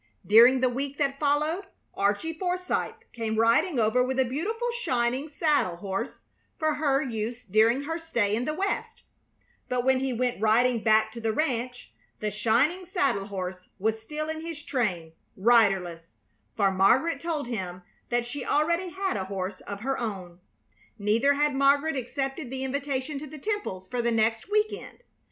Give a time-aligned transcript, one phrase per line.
[0.25, 5.75] During the week that followed Archie Forsythe came riding over with a beautiful shining saddle
[5.75, 6.23] horse
[6.57, 9.03] for her use during her stay in the West;
[9.69, 14.27] but when he went riding back to the ranch the shining saddle horse was still
[14.27, 16.13] in his train, riderless,
[16.57, 20.39] for Margaret told him that she already had a horse of her own.
[20.97, 25.03] Neither had Margaret accepted the invitation to the Temples' for the next week end.